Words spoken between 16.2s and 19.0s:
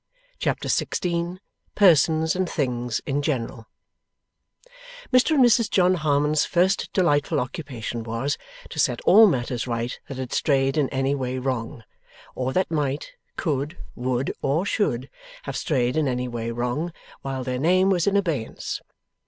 way wrong, while their name was in abeyance.